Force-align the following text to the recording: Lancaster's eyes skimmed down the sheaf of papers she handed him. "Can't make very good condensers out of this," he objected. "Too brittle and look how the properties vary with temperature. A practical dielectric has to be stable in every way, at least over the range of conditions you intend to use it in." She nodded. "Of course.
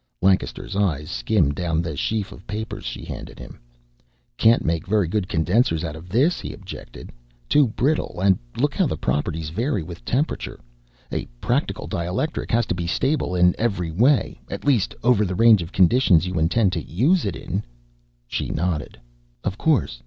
Lancaster's 0.19 0.75
eyes 0.75 1.11
skimmed 1.11 1.53
down 1.53 1.79
the 1.83 1.95
sheaf 1.95 2.31
of 2.31 2.47
papers 2.47 2.85
she 2.85 3.05
handed 3.05 3.37
him. 3.37 3.59
"Can't 4.35 4.65
make 4.65 4.87
very 4.87 5.07
good 5.07 5.27
condensers 5.29 5.83
out 5.83 5.95
of 5.95 6.09
this," 6.09 6.39
he 6.39 6.51
objected. 6.53 7.11
"Too 7.47 7.67
brittle 7.67 8.19
and 8.19 8.39
look 8.57 8.73
how 8.73 8.87
the 8.87 8.97
properties 8.97 9.51
vary 9.51 9.83
with 9.83 10.03
temperature. 10.03 10.59
A 11.11 11.25
practical 11.39 11.87
dielectric 11.87 12.49
has 12.49 12.65
to 12.65 12.73
be 12.73 12.87
stable 12.87 13.35
in 13.35 13.53
every 13.59 13.91
way, 13.91 14.41
at 14.49 14.65
least 14.65 14.95
over 15.03 15.23
the 15.23 15.35
range 15.35 15.61
of 15.61 15.71
conditions 15.71 16.25
you 16.25 16.39
intend 16.39 16.73
to 16.73 16.83
use 16.83 17.23
it 17.23 17.35
in." 17.35 17.63
She 18.25 18.49
nodded. 18.49 18.99
"Of 19.43 19.59
course. 19.59 19.99